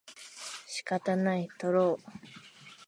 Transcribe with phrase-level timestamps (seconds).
[0.65, 2.11] 仕方ない、とろう